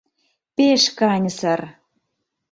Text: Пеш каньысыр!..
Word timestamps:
Пеш 0.55 0.83
каньысыр!.. 0.99 1.61